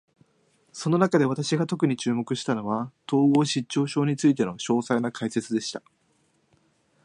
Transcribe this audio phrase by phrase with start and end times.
[0.73, 5.83] その中で、私が特に注目したのは、統合失調症についての詳細な解説でした。